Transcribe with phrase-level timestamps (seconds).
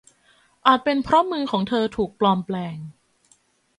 [0.65, 2.77] อาจเป็นเพราะมือของเธอถูกปลอมแปลง